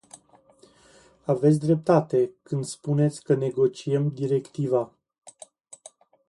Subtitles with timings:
[1.25, 4.93] Aveți dreptate când spuneți că negociem directiva.